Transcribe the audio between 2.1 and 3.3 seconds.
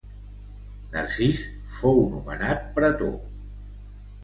nomenat pretor.